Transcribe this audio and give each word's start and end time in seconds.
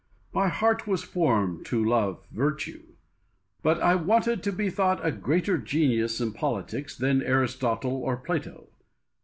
My 0.33 0.47
heart 0.47 0.87
was 0.87 1.03
formed 1.03 1.63
to 1.67 1.85
love 1.85 2.25
virtue. 2.31 2.81
But 3.61 3.79
I 3.83 3.93
wanted 3.93 4.41
to 4.41 4.51
be 4.51 4.71
thought 4.71 4.99
a 5.05 5.11
greater 5.11 5.59
genius 5.59 6.19
in 6.19 6.33
politics 6.33 6.97
than 6.97 7.21
Aristotle 7.21 7.97
or 7.97 8.17
Plato. 8.17 8.69